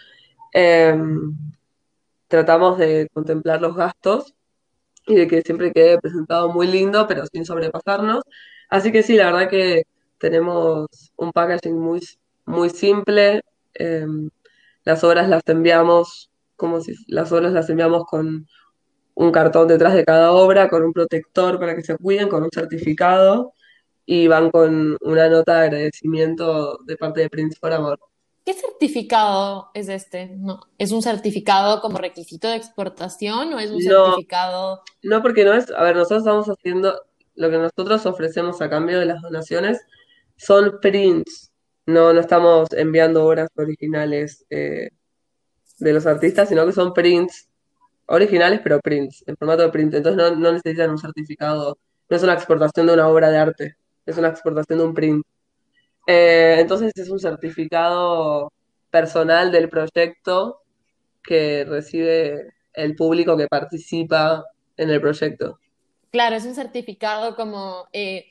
eh, 0.52 0.96
tratamos 2.28 2.78
de 2.78 3.08
contemplar 3.12 3.60
los 3.60 3.74
gastos 3.74 4.32
y 5.06 5.14
de 5.16 5.28
que 5.28 5.42
siempre 5.42 5.72
quede 5.72 5.98
presentado 6.00 6.52
muy 6.52 6.66
lindo, 6.66 7.06
pero 7.06 7.24
sin 7.26 7.44
sobrepasarnos. 7.44 8.22
Así 8.68 8.92
que 8.92 9.02
sí, 9.02 9.16
la 9.16 9.26
verdad 9.32 9.50
que 9.50 9.84
tenemos 10.18 10.88
un 11.16 11.32
packaging 11.32 11.78
muy, 11.78 12.00
muy 12.46 12.70
simple. 12.70 13.42
Em, 13.74 14.30
las 14.84 15.04
obras 15.04 15.28
las 15.28 15.42
enviamos 15.46 16.30
como 16.56 16.80
si 16.80 16.94
las 17.08 17.32
obras 17.32 17.52
las 17.52 17.68
enviamos 17.70 18.04
con 18.06 18.46
un 19.14 19.32
cartón 19.32 19.68
detrás 19.68 19.94
de 19.94 20.04
cada 20.04 20.32
obra, 20.32 20.68
con 20.68 20.82
un 20.84 20.92
protector 20.92 21.58
para 21.58 21.76
que 21.76 21.82
se 21.82 21.96
cuiden, 21.96 22.28
con 22.28 22.42
un 22.44 22.50
certificado 22.50 23.52
y 24.06 24.28
van 24.28 24.50
con 24.50 24.96
una 25.02 25.28
nota 25.28 25.60
de 25.60 25.66
agradecimiento 25.66 26.78
de 26.86 26.96
parte 26.96 27.20
de 27.22 27.30
Prince 27.30 27.58
for 27.60 27.72
Amor. 27.72 27.98
¿Qué 28.44 28.52
certificado 28.52 29.70
es 29.72 29.88
este? 29.88 30.28
No, 30.36 30.60
¿Es 30.76 30.92
un 30.92 31.02
certificado 31.02 31.80
como 31.80 31.96
requisito 31.98 32.48
de 32.48 32.56
exportación 32.56 33.54
o 33.54 33.58
es 33.58 33.70
un 33.70 33.80
certificado? 33.80 34.82
No, 35.02 35.22
porque 35.22 35.44
no 35.44 35.54
es, 35.54 35.70
a 35.70 35.82
ver, 35.82 35.96
nosotros 35.96 36.20
estamos 36.20 36.46
haciendo, 36.48 37.00
lo 37.36 37.50
que 37.50 37.56
nosotros 37.56 38.04
ofrecemos 38.04 38.60
a 38.60 38.68
cambio 38.68 38.98
de 38.98 39.06
las 39.06 39.22
donaciones 39.22 39.80
son 40.36 40.78
prints, 40.80 41.52
no, 41.86 42.12
no 42.12 42.20
estamos 42.20 42.68
enviando 42.72 43.24
obras 43.24 43.48
originales 43.56 44.44
eh, 44.50 44.90
de 45.78 45.92
los 45.92 46.06
artistas, 46.06 46.48
sino 46.48 46.66
que 46.66 46.72
son 46.72 46.92
prints 46.92 47.48
originales, 48.06 48.60
pero 48.62 48.80
prints, 48.80 49.24
en 49.26 49.36
formato 49.36 49.62
de 49.62 49.70
print. 49.70 49.94
Entonces 49.94 50.16
no, 50.16 50.36
no 50.36 50.52
necesitan 50.52 50.90
un 50.90 50.98
certificado, 50.98 51.78
no 52.08 52.16
es 52.16 52.22
una 52.22 52.34
exportación 52.34 52.86
de 52.86 52.94
una 52.94 53.08
obra 53.08 53.30
de 53.30 53.38
arte, 53.38 53.76
es 54.06 54.18
una 54.18 54.28
exportación 54.28 54.78
de 54.78 54.84
un 54.84 54.94
print. 54.94 55.26
Eh, 56.06 56.56
entonces 56.58 56.92
es 56.94 57.08
un 57.08 57.18
certificado 57.18 58.52
personal 58.90 59.50
del 59.50 59.68
proyecto 59.68 60.60
que 61.22 61.64
recibe 61.64 62.52
el 62.74 62.94
público 62.94 63.36
que 63.36 63.46
participa 63.46 64.44
en 64.76 64.90
el 64.90 65.00
proyecto. 65.00 65.58
Claro, 66.14 66.36
es 66.36 66.44
un 66.44 66.54
certificado 66.54 67.34
como 67.34 67.88
eh, 67.92 68.26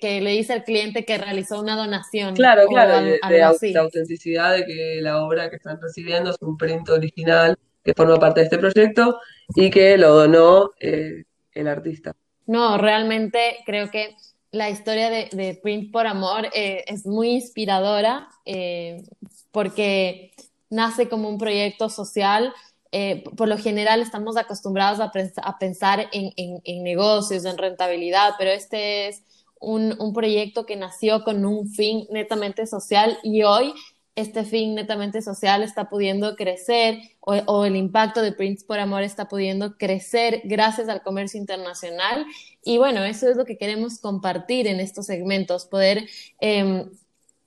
que, 0.00 0.20
le 0.20 0.30
dice 0.30 0.52
al 0.52 0.64
cliente 0.64 1.04
que 1.04 1.16
realizó 1.16 1.60
una 1.60 1.76
donación. 1.76 2.34
Claro, 2.34 2.66
claro, 2.66 3.04
de, 3.04 3.78
autenticidad 3.78 4.56
de 4.56 4.66
que 4.66 4.98
la 5.00 5.22
obra 5.22 5.48
que 5.48 5.54
están 5.54 5.80
recibiendo 5.80 6.30
es 6.30 6.36
un 6.40 6.56
print 6.56 6.88
original 6.88 7.56
que 7.84 7.94
forma 7.94 8.18
parte 8.18 8.40
de 8.40 8.44
este 8.46 8.58
proyecto 8.58 9.20
y 9.54 9.70
que 9.70 9.96
lo 9.96 10.12
donó 10.12 10.72
eh, 10.80 11.22
el 11.52 11.68
artista. 11.68 12.16
No, 12.46 12.78
realmente 12.78 13.58
creo 13.64 13.92
que 13.92 14.16
la 14.54 14.70
historia 14.70 15.10
de, 15.10 15.58
Print 15.62 15.90
por 15.90 16.06
Amor 16.06 16.48
eh, 16.54 16.84
es 16.86 17.04
muy 17.06 17.30
inspiradora 17.30 18.28
eh, 18.44 19.02
porque 19.50 20.32
nace 20.70 21.08
como 21.08 21.28
un 21.28 21.38
proyecto 21.38 21.88
social. 21.90 22.54
Eh, 22.92 23.24
por 23.36 23.48
lo 23.48 23.58
general 23.58 24.00
estamos 24.00 24.36
acostumbrados 24.36 25.00
a, 25.00 25.58
pensar 25.58 26.08
en, 26.12 26.84
negocios, 26.84 27.44
en 27.44 27.58
rentabilidad, 27.58 28.34
pero 28.38 28.50
este 28.50 29.08
es 29.08 29.24
un, 29.58 29.96
un 30.00 30.12
proyecto 30.12 30.64
que 30.64 30.76
nació 30.76 31.24
con 31.24 31.44
un 31.44 31.68
fin 31.68 32.06
netamente 32.10 32.68
social 32.68 33.18
y 33.24 33.42
hoy 33.42 33.74
este 34.16 34.44
fin 34.44 34.74
netamente 34.74 35.22
social 35.22 35.62
está 35.62 35.88
pudiendo 35.88 36.36
crecer 36.36 37.00
o, 37.20 37.64
el 37.64 37.74
impacto 37.74 38.22
de 38.22 38.32
Prince 38.32 38.64
por 38.64 38.78
Amor 38.78 39.02
está 39.02 39.26
pudiendo 39.26 39.76
crecer 39.76 40.42
gracias 40.44 40.88
al 40.88 41.02
comercio 41.02 41.40
internacional. 41.40 42.24
Y 42.64 42.78
bueno, 42.78 43.04
eso 43.04 43.28
es 43.28 43.36
lo 43.36 43.44
que 43.44 43.56
queremos 43.58 43.98
compartir 43.98 44.66
en 44.66 44.80
estos 44.80 45.06
segmentos, 45.06 45.66
poder 45.66 46.08
em, 46.40 46.90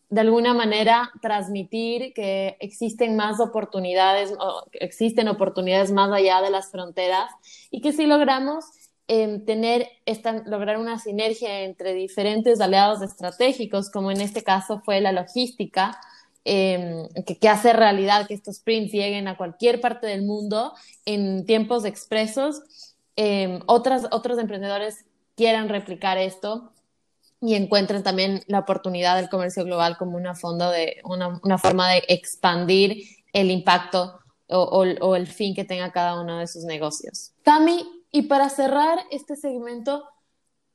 de 0.09 0.21
alguna 0.21 0.53
manera 0.53 1.11
transmitir 1.21 2.13
que 2.13 2.55
existen 2.59 3.15
más 3.15 3.39
oportunidades, 3.39 4.33
existen 4.73 5.27
oportunidades 5.27 5.91
más 5.91 6.11
allá 6.11 6.41
de 6.41 6.49
las 6.49 6.71
fronteras 6.71 7.29
y 7.71 7.81
que 7.81 7.91
si 7.91 8.05
logramos 8.05 8.65
em, 9.09 9.43
tener 9.45 9.89
esta, 10.05 10.43
lograr 10.45 10.77
una 10.77 10.99
sinergia 10.99 11.61
entre 11.61 11.93
diferentes 11.93 12.61
aliados 12.61 13.01
estratégicos, 13.01 13.89
como 13.89 14.11
en 14.11 14.21
este 14.21 14.43
caso 14.43 14.81
fue 14.85 15.01
la 15.01 15.11
logística, 15.11 15.99
Em, 16.49 17.09
que, 17.25 17.49
hace 17.49 17.73
realidad 17.73 18.25
que 18.25 18.33
estos 18.33 18.61
prints 18.61 18.93
lleguen 18.93 19.27
a 19.27 19.35
cualquier 19.35 19.81
parte 19.81 20.07
del 20.07 20.23
mundo 20.23 20.73
en 21.03 21.45
tiempos 21.45 21.83
expresos. 21.83 22.61
Eh, 23.17 23.59
otras, 23.65 24.05
otros 24.11 24.39
emprendedores 24.39 25.03
quieran 25.37 25.69
replicar 25.69 26.17
esto 26.17 26.73
y 27.39 27.53
encuentren 27.53 28.03
también 28.03 28.43
la 28.47 28.59
oportunidad 28.59 29.15
del 29.15 29.29
comercio 29.29 29.63
global 29.63 29.95
como 29.97 30.17
una, 30.17 30.33
forma 30.33 31.91
de 31.91 32.03
expandir 32.07 33.03
el 33.31 33.51
impacto 33.51 34.19
o, 34.49 35.15
el 35.15 35.27
fin 35.27 35.53
que 35.53 35.63
tenga 35.63 35.91
cada 35.91 36.19
uno 36.19 36.39
de 36.39 36.47
sus 36.47 36.63
negocios. 36.63 37.33
Tami, 37.43 38.03
y 38.11 38.23
para 38.23 38.49
cerrar 38.49 38.97
este 39.11 39.35
segmento, 39.35 40.05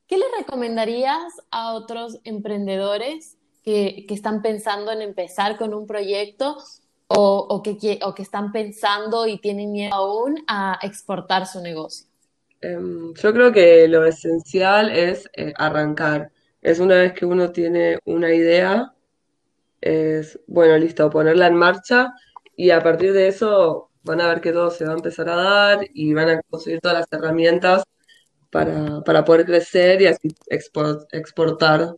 ¿qué 0.07 0.16
le 0.16 0.27
recomendarías 0.38 1.33
a 1.51 1.72
otros 1.72 2.20
emprendedores 2.22 3.37
que, 3.64 4.07
están 4.11 4.42
pensando 4.42 4.92
en 4.92 5.03
empezar 5.03 5.57
con 5.57 5.75
un 5.75 5.88
proyecto 5.88 6.59
o 7.09 7.62
que 7.62 8.22
están 8.22 8.53
pensando 8.53 9.27
y 9.27 9.38
tienen 9.38 9.72
miedo 9.72 9.94
aún 9.94 10.44
a 10.46 10.79
exportar 10.83 11.48
su 11.48 11.61
negocio? 11.61 12.12
Em, 12.62 13.12
yo 13.14 13.33
creo 13.33 13.53
que 13.53 13.88
lo 13.88 14.05
esencial 14.07 14.90
es 14.90 15.29
eh, 15.35 15.53
arrancar. 15.57 16.31
Es 16.62 16.79
una 16.79 16.94
vez 16.94 17.12
que 17.12 17.27
uno 17.27 17.51
tiene 17.51 17.98
una 18.05 18.33
idea, 18.33 18.94
es, 19.81 20.38
bueno, 20.46 20.79
listo, 20.79 21.11
ponerla 21.11 21.48
en 21.48 21.57
marcha 21.57 22.12
y 22.57 22.70
a 22.70 22.81
partir 22.81 23.12
de 23.12 23.27
eso 23.27 23.90
van 24.05 24.20
a 24.20 24.29
ver 24.29 24.40
que 24.40 24.53
todo 24.53 24.70
se 24.70 24.85
va 24.85 24.92
a 24.92 24.96
empezar 24.96 25.29
a 25.29 25.35
dar 25.35 25.81
y 25.92 26.14
van 26.14 26.31
a 26.31 26.42
conseguir 26.42 26.81
todas 26.81 26.98
las 26.98 27.12
herramientas 27.12 27.83
para, 28.51 29.03
para 29.03 29.25
poder 29.25 29.44
crecer 29.44 30.01
y 30.01 30.07
así 30.07 30.29
exportar 31.11 31.96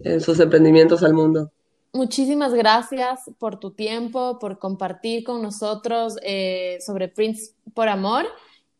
en 0.00 0.20
sus 0.20 0.40
emprendimientos 0.40 1.04
al 1.04 1.14
mundo. 1.14 1.52
Muchísimas 1.92 2.54
gracias 2.54 3.30
por 3.38 3.60
tu 3.60 3.72
tiempo, 3.72 4.38
por 4.40 4.58
compartir 4.58 5.22
con 5.22 5.42
nosotros 5.42 6.16
eh, 6.22 6.78
sobre 6.80 7.06
Prince 7.06 7.54
por 7.74 7.88
Amor 7.88 8.26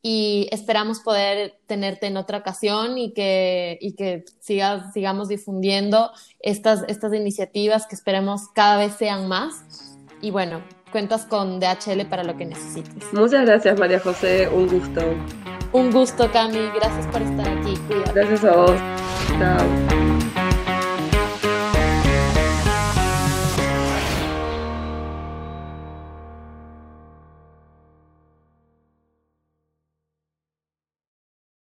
y 0.02 0.48
esperamos 0.50 0.98
poder 0.98 1.54
tenerte 1.66 2.08
en 2.08 2.16
otra 2.16 2.38
ocasión 2.38 2.98
y 2.98 3.12
que, 3.12 3.78
y 3.80 3.94
que 3.94 4.24
sigas, 4.40 4.92
sigamos 4.92 5.28
difundiendo 5.28 6.10
estas, 6.40 6.84
estas 6.88 7.14
iniciativas 7.14 7.86
que 7.86 7.94
esperemos 7.94 8.48
cada 8.52 8.78
vez 8.78 8.94
sean 8.94 9.28
más. 9.28 9.62
Y 10.20 10.32
bueno, 10.32 10.60
cuentas 10.90 11.24
con 11.24 11.60
DHL 11.60 12.06
para 12.10 12.24
lo 12.24 12.36
que 12.36 12.46
necesites. 12.46 13.12
Muchas 13.12 13.46
gracias, 13.46 13.78
María 13.78 14.00
José. 14.00 14.48
Un 14.48 14.66
gusto. 14.68 15.02
Un 15.72 15.92
gusto, 15.92 16.30
Cami. 16.32 16.68
Gracias 16.74 17.06
por 17.06 17.22
estar 17.22 17.48
aquí. 17.48 17.74
Gracias 18.12 18.44
a 18.44 18.56
vos. 18.56 18.76
Chao. 19.38 19.91